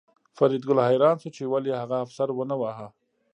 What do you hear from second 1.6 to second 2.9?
هغه افسر ونه واهه